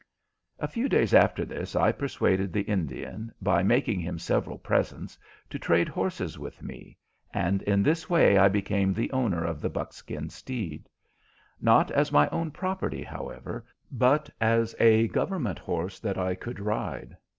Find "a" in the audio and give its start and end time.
0.57-0.67, 14.79-15.07